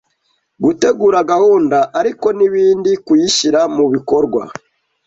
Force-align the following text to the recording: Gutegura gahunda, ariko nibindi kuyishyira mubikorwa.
Gutegura 0.63 1.19
gahunda, 1.31 1.77
ariko 1.99 2.27
nibindi 2.37 2.91
kuyishyira 3.05 3.59
mubikorwa. 3.75 4.41